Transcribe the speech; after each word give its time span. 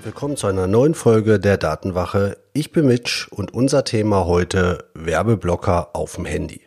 Herzlich 0.00 0.14
willkommen 0.14 0.36
zu 0.38 0.46
einer 0.46 0.66
neuen 0.66 0.94
Folge 0.94 1.38
der 1.38 1.58
Datenwache. 1.58 2.38
Ich 2.54 2.72
bin 2.72 2.86
Mitch 2.86 3.28
und 3.30 3.52
unser 3.52 3.84
Thema 3.84 4.24
heute 4.24 4.86
Werbeblocker 4.94 5.90
auf 5.92 6.14
dem 6.14 6.24
Handy. 6.24 6.62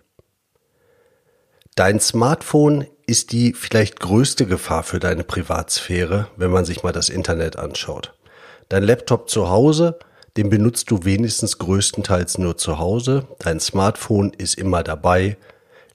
Dein 1.73 1.99
Smartphone 1.99 2.85
ist 3.07 3.31
die 3.31 3.53
vielleicht 3.53 3.99
größte 3.99 4.45
Gefahr 4.45 4.83
für 4.83 4.99
deine 4.99 5.23
Privatsphäre, 5.23 6.27
wenn 6.37 6.51
man 6.51 6.63
sich 6.63 6.83
mal 6.83 6.91
das 6.91 7.09
Internet 7.09 7.57
anschaut. 7.57 8.13
Dein 8.69 8.83
Laptop 8.83 9.27
zu 9.31 9.49
Hause, 9.49 9.97
den 10.37 10.51
benutzt 10.51 10.91
du 10.91 11.03
wenigstens 11.03 11.57
größtenteils 11.57 12.37
nur 12.37 12.57
zu 12.57 12.77
Hause. 12.77 13.25
Dein 13.39 13.59
Smartphone 13.59 14.31
ist 14.31 14.59
immer 14.59 14.83
dabei, 14.83 15.37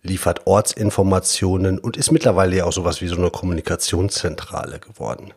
liefert 0.02 0.48
Ortsinformationen 0.48 1.78
und 1.78 1.96
ist 1.96 2.10
mittlerweile 2.10 2.56
ja 2.56 2.64
auch 2.64 2.72
sowas 2.72 3.00
wie 3.00 3.06
so 3.06 3.16
eine 3.16 3.30
Kommunikationszentrale 3.30 4.80
geworden. 4.80 5.32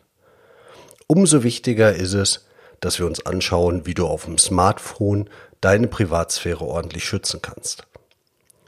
Umso 1.06 1.42
wichtiger 1.42 1.94
ist 1.94 2.14
es, 2.14 2.46
dass 2.80 2.98
wir 2.98 3.06
uns 3.06 3.24
anschauen, 3.24 3.86
wie 3.86 3.94
du 3.94 4.06
auf 4.06 4.24
dem 4.24 4.38
Smartphone 4.38 5.28
deine 5.60 5.86
Privatsphäre 5.86 6.64
ordentlich 6.64 7.04
schützen 7.04 7.40
kannst. 7.40 7.86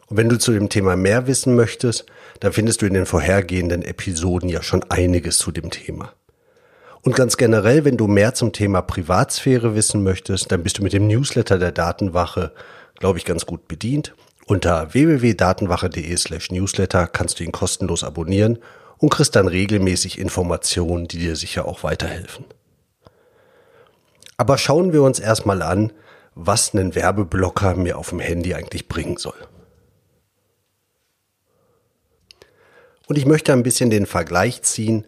Und 0.07 0.17
wenn 0.17 0.29
du 0.29 0.39
zu 0.39 0.53
dem 0.53 0.69
Thema 0.69 0.97
mehr 0.97 1.27
wissen 1.27 1.57
möchtest, 1.57 2.07
dann 2.41 2.53
findest 2.53 2.83
du 2.83 2.87
in 2.87 2.95
den 2.95 3.07
vorhergehenden 3.07 3.83
Episoden 3.83 4.49
ja 4.49 4.63
schon 4.63 4.85
einiges 4.91 5.39
zu 5.39 5.51
dem 5.51 5.71
Thema. 5.71 6.13
Und 7.03 7.17
ganz 7.17 7.37
generell, 7.37 7.85
wenn 7.85 7.97
du 7.97 8.07
mehr 8.07 8.35
zum 8.35 8.53
Thema 8.53 8.81
Privatsphäre 8.81 9.75
wissen 9.75 10.03
möchtest, 10.03 10.51
dann 10.53 10.63
bist 10.63 10.79
du 10.79 10.83
mit 10.83 10.93
dem 10.93 11.07
Newsletter 11.07 11.59
der 11.59 11.73
Datenwache, 11.73 12.53
glaube 12.99 13.19
ich, 13.19 13.25
ganz 13.25 13.45
gut 13.47 13.69
bedient. 13.69 14.15
Unter 14.47 14.93
www.datenwache.de 14.93 16.17
slash 16.17 16.51
newsletter 16.51 17.07
kannst 17.07 17.41
du 17.41 17.45
ihn 17.45 17.53
kostenlos 17.53 18.05
abonnieren 18.05 18.59
und 18.99 19.11
kriegst 19.11 19.37
dann 19.37 19.49
regelmäßig 19.49 20.19
Informationen, 20.19 21.09
die 21.09 21.19
dir 21.19 21.37
sicher 21.37 21.67
auch 21.67 21.83
weiterhelfen. 21.83 22.45
Aber 24.37 24.59
schauen 24.59 24.93
wir 24.93 25.03
uns 25.03 25.21
erstmal 25.21 25.63
an, 25.63 25.93
was 26.35 26.75
ein 26.75 26.95
Werbeblocker 26.95 27.77
mir 27.77 27.99
auf 27.99 28.11
dem 28.11 28.21
Handy 28.21 28.55
eigentlich 28.55 28.89
bringen 28.89 29.17
soll. 29.17 29.37
Und 33.07 33.19
ich 33.19 33.27
möchte 33.27 33.53
ein 33.53 33.63
bisschen 33.63 33.91
den 33.91 34.07
Vergleich 34.07 34.63
ziehen 34.63 35.07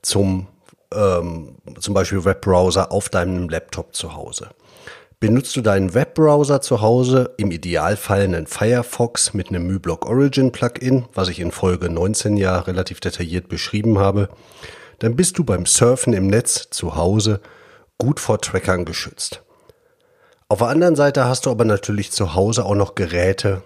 zum 0.00 0.46
ähm, 0.94 1.56
zum 1.80 1.94
Beispiel 1.94 2.24
Webbrowser 2.24 2.92
auf 2.92 3.08
deinem 3.08 3.48
Laptop 3.48 3.94
zu 3.94 4.14
Hause. 4.14 4.50
Benutzt 5.24 5.56
du 5.56 5.62
deinen 5.62 5.94
Webbrowser 5.94 6.60
zu 6.60 6.82
Hause, 6.82 7.32
im 7.38 7.50
Idealfall 7.50 8.24
einen 8.24 8.46
Firefox 8.46 9.32
mit 9.32 9.48
einem 9.48 9.66
MyBlock 9.66 10.04
Origin 10.04 10.52
Plugin, 10.52 11.06
was 11.14 11.30
ich 11.30 11.40
in 11.40 11.50
Folge 11.50 11.88
19 11.88 12.36
ja 12.36 12.58
relativ 12.58 13.00
detailliert 13.00 13.48
beschrieben 13.48 13.98
habe, 13.98 14.28
dann 14.98 15.16
bist 15.16 15.38
du 15.38 15.44
beim 15.44 15.64
Surfen 15.64 16.12
im 16.12 16.26
Netz 16.26 16.68
zu 16.68 16.96
Hause 16.96 17.40
gut 17.96 18.20
vor 18.20 18.38
Trackern 18.38 18.84
geschützt. 18.84 19.42
Auf 20.48 20.58
der 20.58 20.68
anderen 20.68 20.94
Seite 20.94 21.24
hast 21.24 21.46
du 21.46 21.50
aber 21.50 21.64
natürlich 21.64 22.12
zu 22.12 22.34
Hause 22.34 22.66
auch 22.66 22.74
noch 22.74 22.94
Geräte, 22.94 23.62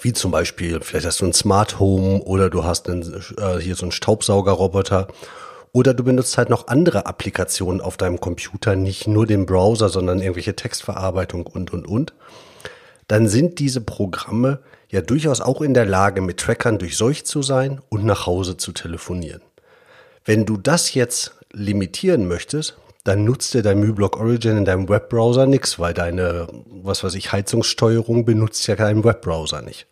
wie 0.00 0.14
zum 0.14 0.30
Beispiel, 0.30 0.80
vielleicht 0.80 1.04
hast 1.04 1.20
du 1.20 1.26
ein 1.26 1.34
Smart 1.34 1.80
Home 1.80 2.22
oder 2.22 2.48
du 2.48 2.64
hast 2.64 2.88
einen, 2.88 3.02
äh, 3.36 3.58
hier 3.58 3.76
so 3.76 3.82
einen 3.82 3.92
Staubsaugerroboter 3.92 5.08
oder 5.72 5.94
du 5.94 6.04
benutzt 6.04 6.36
halt 6.36 6.50
noch 6.50 6.68
andere 6.68 7.06
Applikationen 7.06 7.80
auf 7.80 7.96
deinem 7.96 8.20
Computer, 8.20 8.76
nicht 8.76 9.08
nur 9.08 9.26
den 9.26 9.46
Browser, 9.46 9.88
sondern 9.88 10.20
irgendwelche 10.20 10.54
Textverarbeitung 10.54 11.46
und, 11.46 11.72
und, 11.72 11.86
und. 11.86 12.12
Dann 13.08 13.26
sind 13.26 13.58
diese 13.58 13.80
Programme 13.80 14.60
ja 14.90 15.00
durchaus 15.00 15.40
auch 15.40 15.62
in 15.62 15.74
der 15.74 15.86
Lage, 15.86 16.20
mit 16.20 16.38
Trackern 16.38 16.78
durchseucht 16.78 17.26
zu 17.26 17.42
sein 17.42 17.80
und 17.88 18.04
nach 18.04 18.26
Hause 18.26 18.58
zu 18.58 18.72
telefonieren. 18.72 19.40
Wenn 20.24 20.44
du 20.44 20.56
das 20.56 20.94
jetzt 20.94 21.34
limitieren 21.52 22.28
möchtest, 22.28 22.76
dann 23.04 23.24
nutzt 23.24 23.54
dir 23.54 23.62
dein 23.62 23.80
MyBlock 23.80 24.20
Origin 24.20 24.58
in 24.58 24.64
deinem 24.64 24.88
Webbrowser 24.88 25.46
nichts, 25.46 25.78
weil 25.78 25.92
deine, 25.92 26.46
was 26.66 27.02
weiß 27.02 27.14
ich, 27.14 27.32
Heizungssteuerung 27.32 28.24
benutzt 28.24 28.66
ja 28.68 28.76
keinen 28.76 29.02
Webbrowser 29.02 29.62
nicht. 29.62 29.86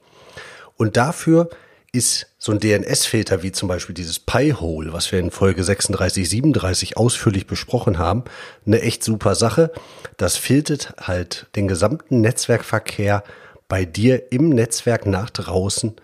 Und 0.77 0.97
dafür 0.97 1.51
ist 1.93 2.27
so 2.39 2.53
ein 2.53 2.61
DNS-Filter 2.61 3.43
wie 3.43 3.53
zum 3.53 3.69
Beispiel 3.69 3.95
dieses 3.95 4.21
Pi-Hole, 4.21 4.93
was 4.93 5.11
wir 5.11 5.19
in 5.19 5.31
Folge 5.31 5.65
36, 5.65 6.29
37 6.29 6.97
ausführlich 6.97 7.47
besprochen 7.47 7.99
haben, 7.99 8.25
eine 8.65 8.81
echt 8.83 9.03
super 9.03 9.35
Sache. 9.35 9.73
Das 10.17 10.37
filtert 10.37 10.95
halt 11.01 11.47
den 11.57 11.67
gesamten 11.69 12.21
Netzwerkverkehr 12.21 13.25
bei 13.69 13.85
dir 13.85 14.33
im 14.33 14.51
Netzwerk 14.51 15.07
nach 15.07 15.31
draußen 15.31 15.95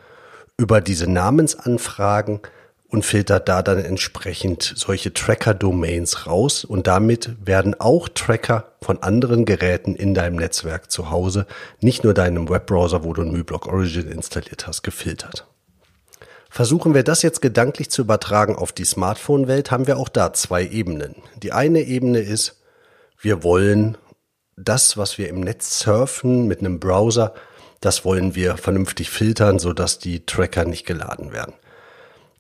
über 0.57 0.81
diese 0.81 1.11
Namensanfragen 1.11 2.41
und 2.89 3.05
filtert 3.05 3.49
da 3.49 3.63
dann 3.63 3.79
entsprechend 3.79 4.75
solche 4.77 5.13
Tracker-Domains 5.13 6.27
raus 6.27 6.65
und 6.65 6.87
damit 6.87 7.37
werden 7.45 7.79
auch 7.79 8.09
Tracker 8.09 8.73
von 8.81 9.03
anderen 9.03 9.45
Geräten 9.45 9.95
in 9.95 10.15
deinem 10.15 10.37
Netzwerk 10.37 10.91
zu 10.91 11.11
Hause, 11.11 11.47
nicht 11.81 12.05
nur 12.05 12.15
deinem 12.15 12.49
Webbrowser, 12.49 13.05
wo 13.05 13.13
du 13.13 13.23
ein 13.23 13.33
MyBlock 13.33 13.67
Origin 13.67 14.11
installiert 14.11 14.67
hast, 14.67 14.83
gefiltert. 14.83 15.47
Versuchen 16.56 16.94
wir 16.94 17.03
das 17.03 17.21
jetzt 17.21 17.43
gedanklich 17.43 17.91
zu 17.91 18.00
übertragen 18.00 18.56
auf 18.56 18.72
die 18.72 18.87
Smartphone-Welt, 18.87 19.71
haben 19.71 19.87
wir 19.87 19.99
auch 19.99 20.09
da 20.09 20.33
zwei 20.33 20.67
Ebenen. 20.67 21.17
Die 21.43 21.53
eine 21.53 21.83
Ebene 21.83 22.21
ist, 22.21 22.62
wir 23.21 23.44
wollen 23.44 23.99
das, 24.56 24.97
was 24.97 25.19
wir 25.19 25.28
im 25.28 25.41
Netz 25.41 25.81
surfen 25.81 26.47
mit 26.47 26.61
einem 26.61 26.81
Browser, 26.81 27.34
das 27.83 28.06
wollen 28.06 28.34
wir 28.34 28.56
vernünftig 28.56 29.11
filtern, 29.11 29.59
sodass 29.59 29.99
die 29.99 30.25
Tracker 30.25 30.65
nicht 30.65 30.87
geladen 30.87 31.31
werden. 31.31 31.53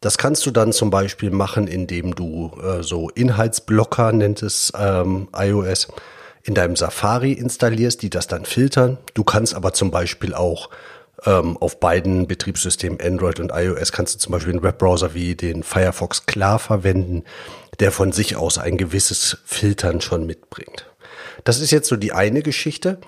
Das 0.00 0.16
kannst 0.16 0.46
du 0.46 0.50
dann 0.50 0.72
zum 0.72 0.88
Beispiel 0.88 1.30
machen, 1.30 1.66
indem 1.66 2.14
du 2.14 2.58
äh, 2.62 2.82
so 2.82 3.10
Inhaltsblocker, 3.10 4.12
nennt 4.12 4.42
es 4.42 4.72
ähm, 4.78 5.28
iOS, 5.36 5.88
in 6.42 6.54
deinem 6.54 6.76
Safari 6.76 7.32
installierst, 7.32 8.00
die 8.00 8.08
das 8.08 8.28
dann 8.28 8.46
filtern. 8.46 8.96
Du 9.12 9.24
kannst 9.24 9.54
aber 9.54 9.74
zum 9.74 9.90
Beispiel 9.90 10.32
auch 10.32 10.70
ähm, 11.24 11.56
auf 11.56 11.80
beiden 11.80 12.26
Betriebssystemen 12.26 13.00
Android 13.00 13.40
und 13.40 13.52
iOS 13.54 13.92
kannst 13.92 14.14
du 14.14 14.18
zum 14.18 14.32
Beispiel 14.32 14.52
einen 14.52 14.62
Webbrowser 14.62 15.14
wie 15.14 15.34
den 15.34 15.62
Firefox 15.62 16.26
klar 16.26 16.58
verwenden, 16.58 17.24
der 17.80 17.92
von 17.92 18.12
sich 18.12 18.36
aus 18.36 18.58
ein 18.58 18.76
gewisses 18.76 19.38
Filtern 19.44 20.00
schon 20.00 20.26
mitbringt. 20.26 20.86
Das 21.44 21.60
ist 21.60 21.70
jetzt 21.70 21.88
so 21.88 21.96
die 21.96 22.12
eine 22.12 22.42
Geschichte, 22.42 22.98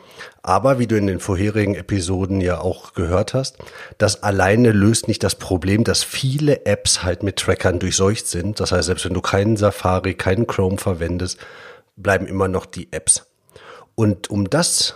aber 0.43 0.79
wie 0.79 0.87
du 0.87 0.97
in 0.97 1.07
den 1.07 1.21
vorherigen 1.21 1.75
Episoden 1.75 2.41
ja 2.41 2.61
auch 2.61 2.95
gehört 2.95 3.35
hast, 3.35 3.59
das 3.99 4.23
alleine 4.23 4.71
löst 4.73 5.09
nicht 5.09 5.25
das 5.25 5.35
Problem, 5.35 5.83
dass 5.85 6.05
viele 6.05 6.65
Apps 6.65 7.03
halt 7.03 7.23
mit 7.23 7.37
Trackern 7.37 7.79
durchseucht 7.79 8.27
sind. 8.27 8.61
Das 8.61 8.73
heißt, 8.73 8.87
selbst 8.87 9.05
wenn 9.05 9.15
du 9.15 9.21
keinen 9.21 9.57
Safari, 9.57 10.15
keinen 10.15 10.47
Chrome 10.47 10.79
verwendest, 10.79 11.39
bleiben 11.97 12.27
immer 12.27 12.49
noch 12.49 12.67
die 12.67 12.93
Apps. 12.93 13.27
Und 13.95 14.31
um 14.31 14.49
das, 14.49 14.95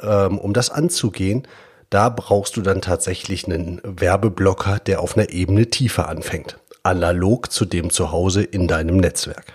ähm, 0.00 0.38
um 0.38 0.54
das 0.54 0.70
anzugehen, 0.70 1.46
da 1.90 2.08
brauchst 2.08 2.56
du 2.56 2.62
dann 2.62 2.80
tatsächlich 2.80 3.46
einen 3.46 3.80
Werbeblocker, 3.82 4.78
der 4.78 5.00
auf 5.00 5.16
einer 5.16 5.30
Ebene 5.30 5.66
tiefer 5.66 6.08
anfängt. 6.08 6.58
Analog 6.82 7.50
zu 7.50 7.64
dem 7.64 7.90
zu 7.90 8.12
Hause 8.12 8.42
in 8.42 8.68
deinem 8.68 8.96
Netzwerk. 8.96 9.54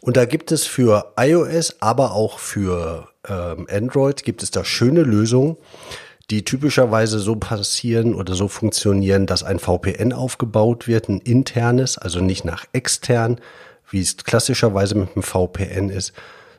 Und 0.00 0.16
da 0.16 0.26
gibt 0.26 0.52
es 0.52 0.64
für 0.64 1.12
iOS, 1.18 1.76
aber 1.80 2.12
auch 2.12 2.38
für 2.38 3.08
ähm, 3.28 3.66
Android 3.70 4.22
gibt 4.22 4.42
es 4.42 4.50
da 4.50 4.64
schöne 4.64 5.02
Lösungen, 5.02 5.56
die 6.30 6.44
typischerweise 6.44 7.18
so 7.18 7.36
passieren 7.36 8.14
oder 8.14 8.34
so 8.34 8.48
funktionieren, 8.48 9.26
dass 9.26 9.42
ein 9.42 9.58
VPN 9.58 10.12
aufgebaut 10.12 10.86
wird, 10.86 11.08
ein 11.08 11.20
internes, 11.20 11.98
also 11.98 12.20
nicht 12.20 12.44
nach 12.44 12.66
extern, 12.72 13.40
wie 13.90 14.00
es 14.00 14.16
klassischerweise 14.18 14.94
mit 14.94 15.14
dem 15.14 15.22
VPN 15.22 15.88
ist, 15.88 16.12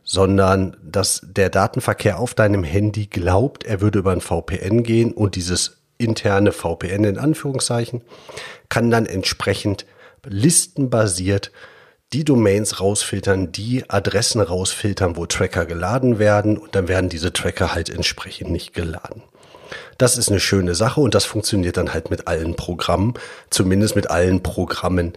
sondern 0.04 0.78
dass 0.84 1.22
der 1.24 1.50
Datenverkehr 1.50 2.20
auf 2.20 2.34
deinem 2.34 2.64
Handy 2.64 3.08
glaubt, 3.08 3.64
er 3.64 3.82
würde 3.82 4.00
über 4.00 4.12
ein 4.12 4.22
VPN 4.22 4.84
gehen 4.84 5.12
und 5.12 5.36
dieses 5.36 5.78
interne 5.98 6.52
VPN 6.52 7.04
in 7.04 7.18
Anführungszeichen 7.18 8.02
kann 8.70 8.90
dann 8.90 9.06
entsprechend 9.06 9.86
listenbasiert 10.26 11.52
die 12.14 12.24
Domains 12.24 12.80
rausfiltern, 12.80 13.52
die 13.52 13.88
Adressen 13.88 14.42
rausfiltern, 14.42 15.16
wo 15.16 15.28
Tracker 15.28 15.66
geladen 15.66 16.18
werden 16.18 16.58
und 16.58 16.74
dann 16.74 16.88
werden 16.88 17.10
diese 17.10 17.32
Tracker 17.34 17.74
halt 17.74 17.90
entsprechend 17.90 18.50
nicht 18.50 18.74
geladen. 18.74 19.22
Das 20.00 20.18
ist 20.18 20.30
eine 20.30 20.40
schöne 20.40 20.74
Sache 20.74 21.02
und 21.02 21.14
das 21.14 21.26
funktioniert 21.26 21.78
dann 21.78 21.94
halt 21.94 22.10
mit 22.10 22.28
allen 22.28 22.56
Programmen, 22.56 23.14
zumindest 23.52 23.96
mit 23.96 24.10
allen 24.10 24.42
Programmen, 24.42 25.14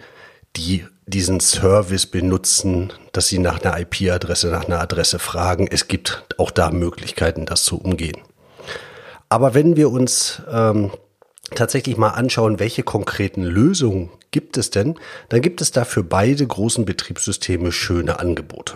die 0.57 0.85
diesen 1.13 1.41
Service 1.41 2.07
benutzen, 2.07 2.93
dass 3.13 3.29
sie 3.29 3.39
nach 3.39 3.61
einer 3.61 3.79
IP-Adresse, 3.79 4.49
nach 4.49 4.65
einer 4.65 4.81
Adresse 4.81 5.19
fragen. 5.19 5.69
Es 5.71 5.89
gibt 5.89 6.25
auch 6.39 6.51
da 6.51 6.71
Möglichkeiten, 6.71 7.47
das 7.47 7.65
zu 7.65 7.79
umgehen. 7.79 8.19
Aber 9.29 9.55
wenn 9.55 9.77
wir 9.77 9.91
uns 9.91 10.43
ähm, 10.51 10.91
tatsächlich 11.55 11.97
mal 11.97 12.11
anschauen, 12.11 12.59
welche 12.59 12.83
konkreten 12.83 13.43
Lösungen 13.43 14.11
gibt 14.31 14.57
es 14.57 14.71
denn, 14.71 14.99
dann 15.29 15.41
gibt 15.43 15.61
es 15.61 15.71
da 15.71 15.85
für 15.85 16.03
beide 16.03 16.47
großen 16.47 16.85
Betriebssysteme 16.85 17.73
schöne 17.73 18.19
Angebote. 18.19 18.75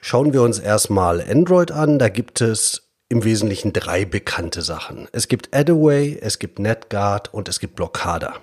Schauen 0.00 0.32
wir 0.32 0.42
uns 0.42 0.58
erstmal 0.58 1.20
Android 1.20 1.72
an. 1.72 1.98
Da 1.98 2.08
gibt 2.08 2.40
es 2.40 2.90
im 3.08 3.24
Wesentlichen 3.24 3.72
drei 3.72 4.04
bekannte 4.04 4.62
Sachen. 4.62 5.08
Es 5.12 5.28
gibt 5.28 5.54
Adaway, 5.54 6.18
es 6.20 6.38
gibt 6.38 6.58
NetGuard 6.58 7.32
und 7.32 7.48
es 7.48 7.60
gibt 7.60 7.76
Blockada. 7.76 8.34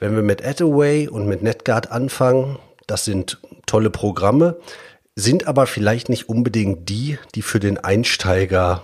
Wenn 0.00 0.16
wir 0.16 0.22
mit 0.22 0.42
Adaway 0.42 1.08
und 1.08 1.26
mit 1.26 1.42
NetGuard 1.42 1.92
anfangen, 1.92 2.58
das 2.86 3.04
sind 3.04 3.38
tolle 3.66 3.90
Programme, 3.90 4.56
sind 5.14 5.46
aber 5.46 5.66
vielleicht 5.66 6.08
nicht 6.08 6.30
unbedingt 6.30 6.88
die, 6.88 7.18
die 7.34 7.42
für 7.42 7.60
den 7.60 7.76
Einsteiger 7.76 8.82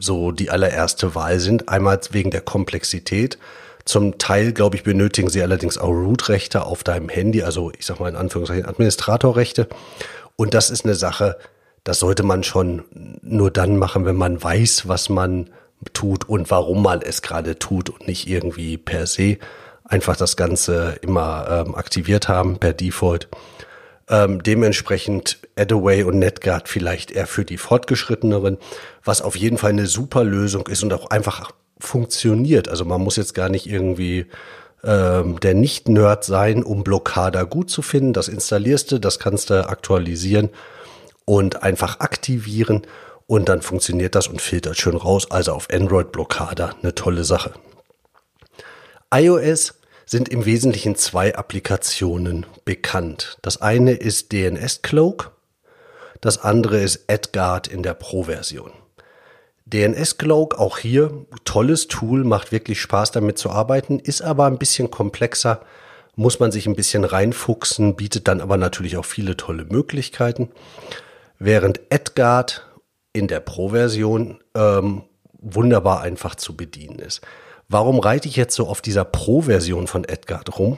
so 0.00 0.32
die 0.32 0.50
allererste 0.50 1.14
Wahl 1.14 1.38
sind. 1.38 1.68
Einmal 1.68 2.00
wegen 2.10 2.32
der 2.32 2.40
Komplexität. 2.40 3.38
Zum 3.84 4.18
Teil, 4.18 4.52
glaube 4.52 4.74
ich, 4.74 4.82
benötigen 4.82 5.30
sie 5.30 5.40
allerdings 5.40 5.78
auch 5.78 5.90
Root-Rechte 5.90 6.66
auf 6.66 6.82
deinem 6.82 7.08
Handy, 7.08 7.44
also 7.44 7.70
ich 7.78 7.86
sage 7.86 8.02
mal 8.02 8.08
in 8.08 8.16
Anführungszeichen 8.16 8.66
Administratorrechte. 8.66 9.68
Und 10.34 10.54
das 10.54 10.70
ist 10.70 10.84
eine 10.84 10.96
Sache, 10.96 11.38
das 11.84 12.00
sollte 12.00 12.24
man 12.24 12.42
schon 12.42 12.84
nur 13.22 13.52
dann 13.52 13.76
machen, 13.76 14.04
wenn 14.04 14.16
man 14.16 14.42
weiß, 14.42 14.88
was 14.88 15.08
man 15.10 15.50
tut 15.92 16.28
und 16.28 16.50
warum 16.50 16.82
man 16.82 17.02
es 17.02 17.22
gerade 17.22 17.58
tut 17.58 17.88
und 17.88 18.08
nicht 18.08 18.26
irgendwie 18.26 18.76
per 18.78 19.06
se 19.06 19.38
einfach 19.90 20.16
das 20.16 20.36
Ganze 20.36 20.96
immer 21.02 21.64
ähm, 21.66 21.74
aktiviert 21.74 22.28
haben 22.28 22.58
per 22.58 22.72
Default. 22.72 23.28
Ähm, 24.08 24.42
dementsprechend 24.42 25.38
Adaway 25.56 26.04
und 26.04 26.18
NetGuard 26.18 26.68
vielleicht 26.68 27.10
eher 27.10 27.26
für 27.26 27.44
die 27.44 27.58
Fortgeschritteneren, 27.58 28.58
was 29.04 29.22
auf 29.22 29.36
jeden 29.36 29.58
Fall 29.58 29.70
eine 29.70 29.86
super 29.86 30.24
Lösung 30.24 30.66
ist 30.68 30.82
und 30.82 30.92
auch 30.92 31.10
einfach 31.10 31.52
funktioniert. 31.78 32.68
Also 32.68 32.84
man 32.84 33.00
muss 33.00 33.16
jetzt 33.16 33.34
gar 33.34 33.48
nicht 33.48 33.68
irgendwie 33.68 34.26
ähm, 34.82 35.38
der 35.40 35.54
Nicht-Nerd 35.54 36.24
sein, 36.24 36.62
um 36.62 36.84
Blockada 36.84 37.42
gut 37.42 37.70
zu 37.70 37.82
finden. 37.82 38.12
Das 38.12 38.28
installierst 38.28 38.92
du, 38.92 38.98
das 38.98 39.18
kannst 39.18 39.50
du 39.50 39.68
aktualisieren 39.68 40.50
und 41.24 41.62
einfach 41.62 42.00
aktivieren 42.00 42.82
und 43.26 43.48
dann 43.48 43.62
funktioniert 43.62 44.14
das 44.14 44.26
und 44.26 44.40
filtert 44.40 44.76
schön 44.76 44.96
raus. 44.96 45.30
Also 45.30 45.52
auf 45.52 45.68
Android 45.72 46.10
Blockada 46.10 46.74
eine 46.82 46.94
tolle 46.94 47.24
Sache. 47.24 47.52
iOS 49.14 49.79
sind 50.10 50.28
im 50.28 50.44
Wesentlichen 50.44 50.96
zwei 50.96 51.36
Applikationen 51.36 52.44
bekannt. 52.64 53.38
Das 53.42 53.62
eine 53.62 53.92
ist 53.92 54.32
DNS 54.32 54.82
Cloak, 54.82 55.30
das 56.20 56.42
andere 56.42 56.80
ist 56.80 57.08
AdGuard 57.08 57.68
in 57.68 57.84
der 57.84 57.94
Pro-Version. 57.94 58.72
DNS 59.66 60.18
Cloak, 60.18 60.58
auch 60.58 60.78
hier 60.78 61.26
tolles 61.44 61.86
Tool, 61.86 62.24
macht 62.24 62.50
wirklich 62.50 62.80
Spaß 62.80 63.12
damit 63.12 63.38
zu 63.38 63.50
arbeiten, 63.50 64.00
ist 64.00 64.20
aber 64.20 64.46
ein 64.46 64.58
bisschen 64.58 64.90
komplexer, 64.90 65.60
muss 66.16 66.40
man 66.40 66.50
sich 66.50 66.66
ein 66.66 66.74
bisschen 66.74 67.04
reinfuchsen, 67.04 67.94
bietet 67.94 68.26
dann 68.26 68.40
aber 68.40 68.56
natürlich 68.56 68.96
auch 68.96 69.04
viele 69.04 69.36
tolle 69.36 69.64
Möglichkeiten. 69.64 70.50
Während 71.38 71.82
AdGuard 71.88 72.66
in 73.12 73.28
der 73.28 73.38
Pro-Version 73.38 74.40
ähm, 74.56 75.04
wunderbar 75.38 76.00
einfach 76.00 76.34
zu 76.34 76.56
bedienen 76.56 76.98
ist. 76.98 77.20
Warum 77.72 78.00
reite 78.00 78.26
ich 78.26 78.34
jetzt 78.34 78.56
so 78.56 78.66
auf 78.66 78.80
dieser 78.80 79.04
Pro-Version 79.04 79.86
von 79.86 80.02
Edgard 80.02 80.58
rum? 80.58 80.76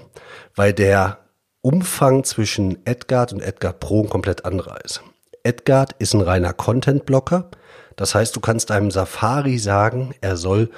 Weil 0.55 0.75
der 0.75 1.21
Umfang 1.63 2.23
zwischen 2.23 2.85
Edgard 2.85 3.33
und 3.33 3.41
Edgard 3.41 3.81
Pro 3.81 4.03
ein 4.03 4.11
komplett 4.11 4.45
anderer 4.45 4.85
ist. 4.85 5.03
Edgard 5.43 5.95
ist 6.01 6.13
ein 6.13 6.21
reiner 6.21 6.53
Content-Blocker. 6.53 7.51
Das 7.97 8.15
heißt, 8.15 8.37
du 8.37 8.41
kannst 8.41 8.71
einem 8.71 8.91
Safari 8.91 9.57
sagen, 9.57 10.15
er 10.21 10.37
soll 10.37 10.69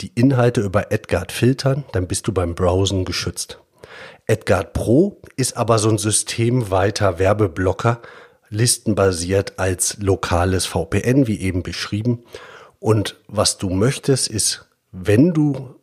die 0.00 0.12
Inhalte 0.14 0.60
über 0.60 0.92
Edgard 0.92 1.32
filtern, 1.32 1.84
dann 1.90 2.06
bist 2.06 2.28
du 2.28 2.32
beim 2.32 2.54
Browsen 2.54 3.04
geschützt. 3.04 3.58
Edgard 4.28 4.72
Pro 4.72 5.20
ist 5.34 5.56
aber 5.56 5.80
so 5.80 5.88
ein 5.88 5.98
systemweiter 5.98 7.18
Werbeblocker, 7.18 8.02
listenbasiert 8.50 9.58
als 9.58 9.96
lokales 9.98 10.64
VPN, 10.64 11.26
wie 11.26 11.40
eben 11.40 11.64
beschrieben. 11.64 12.22
Und 12.78 13.16
was 13.26 13.58
du 13.58 13.68
möchtest, 13.70 14.28
ist 14.28 14.65
wenn 15.04 15.32
du 15.32 15.76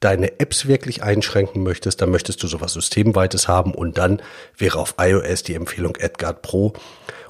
deine 0.00 0.38
Apps 0.38 0.66
wirklich 0.66 1.02
einschränken 1.02 1.62
möchtest, 1.62 2.00
dann 2.00 2.10
möchtest 2.10 2.42
du 2.42 2.46
sowas 2.46 2.72
Systemweites 2.72 3.48
haben 3.48 3.74
und 3.74 3.98
dann 3.98 4.22
wäre 4.56 4.78
auf 4.78 4.94
iOS 4.98 5.42
die 5.42 5.54
Empfehlung 5.54 5.96
AdGuard 6.00 6.42
Pro. 6.42 6.72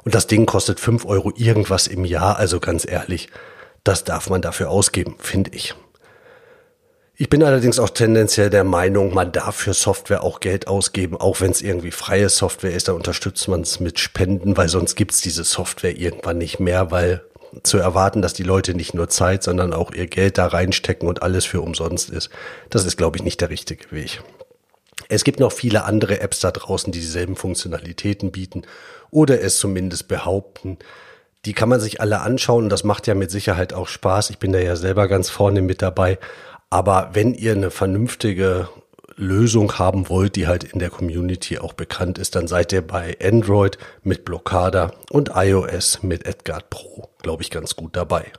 Und 0.05 0.14
das 0.14 0.26
Ding 0.26 0.46
kostet 0.46 0.81
fünf 0.81 1.05
Euro 1.06 1.32
irgendwas 1.35 1.87
im 1.87 2.05
Jahr, 2.05 2.37
also 2.37 2.61
ganz 2.61 2.87
ehrlich, 2.87 3.29
das 3.85 4.05
darf 4.05 4.29
man 4.29 4.43
dafür 4.43 4.70
ausgeben, 4.70 5.17
finde 5.19 5.50
ich. 5.55 5.75
Ich 7.20 7.29
bin 7.29 7.43
allerdings 7.43 7.81
auch 7.81 7.88
tendenziell 7.88 8.49
der 8.49 8.62
Meinung, 8.62 9.12
man 9.12 9.32
darf 9.32 9.56
für 9.56 9.75
Software 9.75 10.23
auch 10.23 10.38
Geld 10.38 10.69
ausgeben, 10.69 11.17
auch 11.17 11.41
wenn 11.41 11.50
es 11.50 11.62
irgendwie 11.62 11.91
freie 11.91 12.29
Software 12.29 12.73
ist, 12.73 12.87
dann 12.87 12.94
unterstützt 12.94 13.49
man 13.49 13.62
es 13.62 13.81
mit 13.81 13.99
Spenden, 13.99 14.56
weil 14.56 14.69
sonst 14.69 14.94
gibt's 14.94 15.20
diese 15.20 15.43
Software 15.43 15.96
irgendwann 15.99 16.38
nicht 16.38 16.61
mehr, 16.61 16.93
weil 16.93 17.25
zu 17.62 17.79
erwarten, 17.79 18.23
dass 18.23 18.33
die 18.33 18.43
Leute 18.43 18.75
nicht 18.75 18.95
nur 18.95 19.09
Zeit, 19.09 19.43
sondern 19.43 19.73
auch 19.73 19.93
ihr 19.93 20.06
Geld 20.06 20.39
da 20.39 20.47
reinstecken 20.47 21.09
und 21.09 21.23
alles 21.23 21.45
für 21.45 21.61
umsonst 21.61 22.11
ist. 22.11 22.31
Das 22.71 22.85
ist, 22.85 22.97
glaube 22.97 23.17
ich, 23.17 23.23
nicht 23.23 23.41
der 23.41 23.50
richtige 23.50 23.91
Weg. 23.91 24.23
Es 25.09 25.25
gibt 25.25 25.41
noch 25.41 25.53
viele 25.53 25.85
andere 25.85 26.21
Apps 26.21 26.41
da 26.41 26.50
draußen, 26.50 26.93
die 26.93 27.00
dieselben 27.00 27.37
Funktionalitäten 27.37 28.31
bieten 28.31 28.62
oder 29.11 29.41
es 29.41 29.59
zumindest 29.59 30.09
behaupten. 30.09 30.79
Die 31.45 31.55
kann 31.55 31.69
man 31.69 31.81
sich 31.81 32.00
alle 32.00 32.21
anschauen 32.21 32.65
und 32.65 32.71
das 32.71 32.85
macht 32.85 33.06
ja 33.06 33.15
mit 33.15 33.31
Sicherheit 33.31 33.73
auch 33.73 33.89
Spaß. 33.89 34.31
Ich 34.31 34.39
bin 34.39 34.53
da 34.53 34.59
ja 34.59 34.77
selber 34.77 35.09
ganz 35.09 35.31
vorne 35.31 35.62
mit 35.62 35.83
dabei. 35.83 36.19
Aber 36.69 37.11
wenn 37.15 37.33
ihr 37.35 37.53
eine 37.53 37.71
vernünftige 37.71 38.69
Lösung 39.19 39.79
haben 39.79 40.09
wollt, 40.09 40.37
die 40.37 40.47
halt 40.47 40.65
in 40.65 40.79
der 40.79 40.91
Community 40.91 41.59
auch 41.59 41.73
bekannt 41.73 42.19
ist, 42.19 42.37
dann 42.37 42.47
seid 42.47 42.73
ihr 42.73 42.82
bei 42.82 43.17
Android 43.23 43.76
mit 44.03 44.25
Blockada 44.25 44.93
und 45.11 45.32
iOS 45.35 46.03
mit 46.03 46.25
Edgard 46.25 46.70
Pro, 46.70 47.11
glaube 47.20 47.43
ich, 47.43 47.50
ganz 47.50 47.76
gut 47.76 47.97
dabei. 47.97 48.32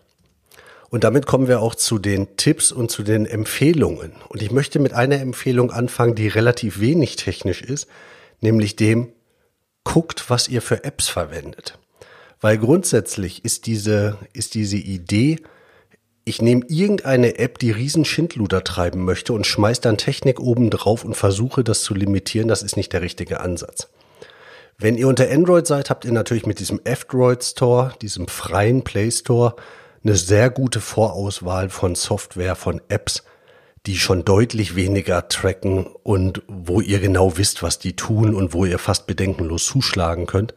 Und 0.89 1.03
damit 1.03 1.27
kommen 1.27 1.47
wir 1.47 1.61
auch 1.61 1.75
zu 1.75 1.99
den 1.99 2.35
Tipps 2.37 2.71
und 2.71 2.89
zu 2.89 3.03
den 3.03 3.25
Empfehlungen. 3.25 4.13
Und 4.29 4.41
ich 4.41 4.51
möchte 4.51 4.79
mit 4.79 4.93
einer 4.93 5.19
Empfehlung 5.19 5.69
anfangen, 5.69 6.15
die 6.15 6.27
relativ 6.27 6.79
wenig 6.79 7.15
technisch 7.15 7.61
ist, 7.61 7.87
nämlich 8.41 8.75
dem, 8.75 9.11
guckt, 9.83 10.29
was 10.29 10.47
ihr 10.47 10.61
für 10.61 10.83
Apps 10.83 11.07
verwendet. 11.07 11.77
Weil 12.41 12.57
grundsätzlich 12.57 13.45
ist 13.45 13.65
diese, 13.65 14.17
ist 14.33 14.55
diese 14.55 14.77
Idee, 14.77 15.39
ich 16.29 16.43
nehme 16.43 16.63
irgendeine 16.67 17.39
App, 17.39 17.57
die 17.57 17.71
riesen 17.71 18.05
Schindluder 18.05 18.63
treiben 18.63 19.03
möchte 19.03 19.33
und 19.33 19.47
schmeiß 19.47 19.81
dann 19.81 19.97
Technik 19.97 20.39
oben 20.39 20.69
drauf 20.69 21.03
und 21.03 21.15
versuche 21.15 21.63
das 21.63 21.81
zu 21.81 21.95
limitieren, 21.95 22.47
das 22.47 22.61
ist 22.61 22.77
nicht 22.77 22.93
der 22.93 23.01
richtige 23.01 23.39
Ansatz. 23.39 23.89
Wenn 24.77 24.95
ihr 24.95 25.07
unter 25.07 25.29
Android 25.29 25.65
seid, 25.65 25.89
habt 25.89 26.05
ihr 26.05 26.11
natürlich 26.11 26.45
mit 26.45 26.59
diesem 26.59 26.79
F-Droid 26.83 27.43
Store, 27.43 27.93
diesem 28.01 28.27
freien 28.27 28.83
Play 28.83 29.09
Store, 29.09 29.55
eine 30.03 30.15
sehr 30.15 30.51
gute 30.51 30.79
Vorauswahl 30.79 31.69
von 31.69 31.95
Software, 31.95 32.55
von 32.55 32.79
Apps, 32.89 33.23
die 33.87 33.97
schon 33.97 34.23
deutlich 34.23 34.75
weniger 34.75 35.27
tracken 35.29 35.87
und 36.03 36.43
wo 36.47 36.79
ihr 36.79 36.99
genau 36.99 37.37
wisst, 37.37 37.63
was 37.63 37.79
die 37.79 37.95
tun 37.95 38.35
und 38.35 38.53
wo 38.53 38.65
ihr 38.65 38.77
fast 38.77 39.07
bedenkenlos 39.07 39.65
zuschlagen 39.65 40.27
könnt. 40.27 40.53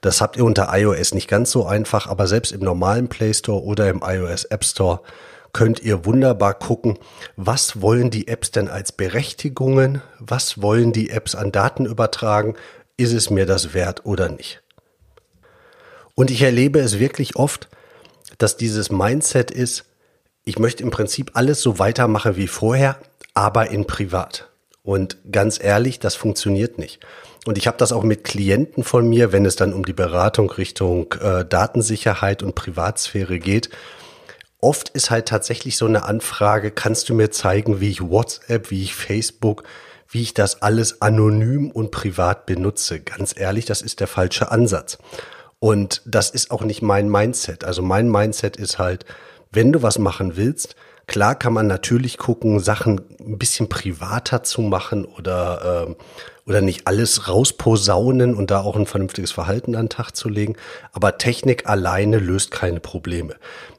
Das 0.00 0.20
habt 0.20 0.36
ihr 0.36 0.44
unter 0.44 0.68
iOS 0.72 1.14
nicht 1.14 1.28
ganz 1.28 1.50
so 1.50 1.66
einfach, 1.66 2.06
aber 2.06 2.26
selbst 2.26 2.52
im 2.52 2.60
normalen 2.60 3.08
Play 3.08 3.34
Store 3.34 3.62
oder 3.62 3.88
im 3.88 4.02
iOS 4.04 4.44
App 4.46 4.64
Store 4.64 5.00
könnt 5.52 5.80
ihr 5.80 6.04
wunderbar 6.04 6.54
gucken, 6.54 6.98
was 7.36 7.80
wollen 7.80 8.10
die 8.10 8.28
Apps 8.28 8.50
denn 8.50 8.68
als 8.68 8.92
Berechtigungen, 8.92 10.02
was 10.18 10.60
wollen 10.60 10.92
die 10.92 11.10
Apps 11.10 11.34
an 11.34 11.52
Daten 11.52 11.86
übertragen, 11.86 12.56
ist 12.96 13.12
es 13.12 13.30
mir 13.30 13.46
das 13.46 13.72
wert 13.72 14.04
oder 14.04 14.28
nicht. 14.28 14.62
Und 16.14 16.30
ich 16.30 16.42
erlebe 16.42 16.80
es 16.80 16.98
wirklich 16.98 17.36
oft, 17.36 17.68
dass 18.38 18.56
dieses 18.56 18.90
Mindset 18.90 19.50
ist, 19.50 19.84
ich 20.44 20.58
möchte 20.58 20.82
im 20.82 20.90
Prinzip 20.90 21.32
alles 21.34 21.62
so 21.62 21.78
weitermachen 21.78 22.36
wie 22.36 22.48
vorher, 22.48 22.98
aber 23.32 23.70
in 23.70 23.86
privat. 23.86 24.50
Und 24.82 25.16
ganz 25.32 25.58
ehrlich, 25.62 25.98
das 25.98 26.14
funktioniert 26.14 26.78
nicht. 26.78 27.00
Und 27.46 27.58
ich 27.58 27.66
habe 27.66 27.76
das 27.76 27.92
auch 27.92 28.02
mit 28.02 28.24
Klienten 28.24 28.84
von 28.84 29.08
mir, 29.08 29.32
wenn 29.32 29.44
es 29.44 29.56
dann 29.56 29.72
um 29.72 29.84
die 29.84 29.92
Beratung 29.92 30.50
Richtung 30.50 31.12
äh, 31.20 31.44
Datensicherheit 31.44 32.42
und 32.42 32.54
Privatsphäre 32.54 33.38
geht. 33.38 33.70
Oft 34.60 34.88
ist 34.90 35.10
halt 35.10 35.28
tatsächlich 35.28 35.76
so 35.76 35.84
eine 35.84 36.04
Anfrage, 36.04 36.70
kannst 36.70 37.08
du 37.10 37.14
mir 37.14 37.30
zeigen, 37.30 37.80
wie 37.80 37.90
ich 37.90 38.00
WhatsApp, 38.00 38.70
wie 38.70 38.82
ich 38.82 38.94
Facebook, 38.94 39.64
wie 40.08 40.22
ich 40.22 40.32
das 40.32 40.62
alles 40.62 41.02
anonym 41.02 41.70
und 41.70 41.90
privat 41.90 42.46
benutze. 42.46 43.00
Ganz 43.00 43.34
ehrlich, 43.38 43.66
das 43.66 43.82
ist 43.82 44.00
der 44.00 44.06
falsche 44.06 44.50
Ansatz. 44.50 44.96
Und 45.58 46.00
das 46.06 46.30
ist 46.30 46.50
auch 46.50 46.62
nicht 46.62 46.80
mein 46.80 47.10
Mindset. 47.10 47.64
Also 47.64 47.82
mein 47.82 48.10
Mindset 48.10 48.56
ist 48.56 48.78
halt, 48.78 49.04
wenn 49.50 49.72
du 49.72 49.82
was 49.82 49.98
machen 49.98 50.36
willst, 50.36 50.76
klar 51.06 51.34
kann 51.34 51.52
man 51.52 51.66
natürlich 51.66 52.18
gucken, 52.18 52.60
Sachen 52.60 53.00
ein 53.20 53.38
bisschen 53.38 53.68
privater 53.68 54.42
zu 54.42 54.62
machen 54.62 55.04
oder 55.04 55.86
äh, 55.88 55.94
oder 56.46 56.60
nicht 56.60 56.86
alles 56.86 57.28
rausposaunen 57.28 58.34
und 58.34 58.50
da 58.50 58.60
auch 58.60 58.76
ein 58.76 58.86
vernünftiges 58.86 59.32
Verhalten 59.32 59.74
an 59.76 59.86
den 59.86 59.90
Tag 59.90 60.12
zu 60.12 60.28
legen. 60.28 60.56
Aber 60.92 61.16
Technik 61.16 61.66
alleine 61.66 62.18
löst 62.18 62.50
keine 62.50 62.80
Probleme. 62.80 63.36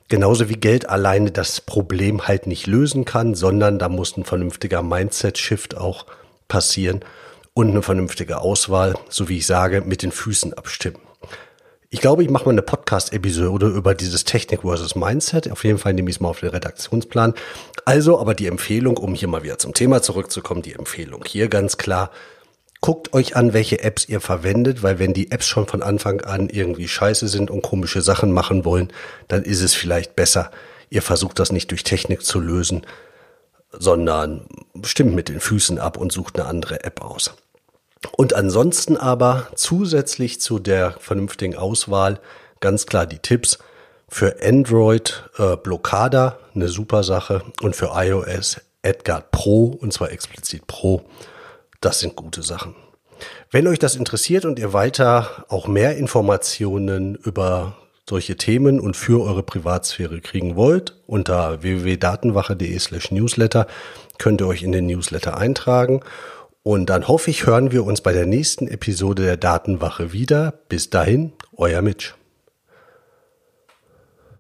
Genauso 0.08 0.50
wie 0.50 0.56
Geld 0.56 0.90
alleine 0.90 1.32
das 1.32 1.62
Problem 1.62 2.28
halt 2.28 2.48
nicht 2.48 2.68
lösen 2.68 3.06
kann, 3.06 3.36
sondern 3.36 3.80
da 3.80 3.90
muss 3.90 4.18
ein 4.18 4.24
vernünftiger 4.24 4.84
Mindset-Shift 4.84 5.78
auch 5.78 6.06
passieren 6.48 7.02
und 7.54 7.70
eine 7.70 7.82
vernünftige 7.82 8.40
Auswahl, 8.42 8.96
so 9.10 9.30
wie 9.30 9.38
ich 9.38 9.48
sage, 9.48 9.82
mit 9.82 10.04
den 10.04 10.12
Füßen 10.12 10.54
abstimmen. 10.54 11.05
Ich 11.90 12.02
glaube, 12.02 12.24
ich 12.24 12.30
mache 12.30 12.46
mal 12.46 12.52
eine 12.52 12.64
Podcast-Episode 12.64 13.68
über 13.68 13.94
dieses 13.94 14.24
Technik 14.24 14.62
versus 14.62 14.96
Mindset. 14.96 15.52
Auf 15.52 15.64
jeden 15.64 15.78
Fall 15.78 15.94
nehme 15.94 16.10
ich 16.10 16.18
es 16.18 16.20
mal 16.20 16.30
auf 16.30 16.40
den 16.40 16.50
Redaktionsplan. 16.50 17.34
Also, 17.86 18.20
aber 18.20 18.34
die 18.34 18.48
Empfehlung, 18.48 18.98
um 18.98 19.14
hier 19.14 19.28
mal 19.28 19.44
wieder 19.44 19.60
zum 19.60 19.74
Thema 19.74 20.02
zurückzukommen, 20.02 20.64
die 20.64 20.74
Empfehlung 20.74 21.24
hier 21.26 21.48
ganz 21.48 21.78
klar, 21.78 22.10
guckt 22.82 23.14
euch 23.14 23.36
an, 23.36 23.54
welche 23.54 23.84
Apps 23.84 24.10
ihr 24.10 24.20
verwendet, 24.20 24.82
weil 24.82 24.98
wenn 24.98 25.14
die 25.14 25.32
Apps 25.32 25.48
schon 25.48 25.68
von 25.68 25.84
Anfang 25.84 26.22
an 26.22 26.50
irgendwie 26.50 26.88
scheiße 26.88 27.28
sind 27.28 27.52
und 27.52 27.62
komische 27.62 28.02
Sachen 28.02 28.32
machen 28.32 28.66
wollen, 28.66 28.92
dann 29.28 29.44
ist 29.44 29.62
es 29.62 29.76
vielleicht 29.76 30.16
besser, 30.16 30.52
ihr 30.90 31.04
versucht 31.04 31.40
das 31.40 31.52
nicht 31.52 31.70
durch 31.72 31.84
Technik 31.84 32.24
zu 32.24 32.40
lösen, 32.40 32.86
sondern 33.72 34.48
stimmt 34.84 35.14
mit 35.16 35.30
den 35.30 35.40
Füßen 35.40 35.80
ab 35.80 35.98
und 35.98 36.12
sucht 36.12 36.40
eine 36.40 36.48
andere 36.48 36.84
App 36.84 37.02
aus. 37.02 37.36
Und 38.12 38.34
ansonsten 38.34 38.98
aber 38.98 39.48
zusätzlich 39.56 40.40
zu 40.42 40.60
der 40.60 40.92
vernünftigen 41.00 41.56
Auswahl 41.56 42.20
ganz 42.60 42.86
klar 42.86 43.06
die 43.06 43.20
Tipps 43.20 43.60
für 44.08 44.38
Android 44.44 45.30
äh, 45.38 45.56
Blockada, 45.58 46.38
eine 46.54 46.68
super 46.70 47.04
Sache, 47.04 47.44
und 47.62 47.76
für 47.76 47.92
iOS 47.94 48.62
Edgard 48.82 49.32
Pro, 49.32 49.66
und 49.66 49.92
zwar 49.94 50.12
explizit 50.12 50.68
Pro 50.68 51.04
das 51.86 52.00
sind 52.00 52.16
gute 52.16 52.42
Sachen. 52.42 52.76
Wenn 53.52 53.68
euch 53.68 53.78
das 53.78 53.96
interessiert 53.96 54.46
und 54.46 54.58
ihr 54.58 54.74
weiter 54.74 55.46
auch 55.50 55.68
mehr 55.68 55.98
Informationen 55.98 57.14
über 57.14 57.78
solche 58.10 58.38
Themen 58.38 58.80
und 58.80 58.98
für 58.98 59.24
eure 59.24 59.44
Privatsphäre 59.44 60.20
kriegen 60.20 60.56
wollt, 60.56 60.96
unter 61.06 61.62
www.datenwache.de 61.62 62.78
slash 62.80 63.12
newsletter 63.12 63.68
könnt 64.18 64.42
ihr 64.42 64.48
euch 64.48 64.64
in 64.64 64.72
den 64.72 64.88
Newsletter 64.88 65.38
eintragen. 65.38 66.02
Und 66.68 66.90
dann 66.90 67.08
hoffe 67.08 67.30
ich, 67.30 67.46
hören 67.46 67.72
wir 67.72 67.86
uns 67.86 68.02
bei 68.02 68.12
der 68.12 68.26
nächsten 68.26 68.68
Episode 68.68 69.22
der 69.22 69.38
Datenwache 69.38 70.14
wieder. 70.14 70.62
Bis 70.68 70.90
dahin, 70.90 71.32
euer 71.56 71.84
Mitch. 71.84 72.16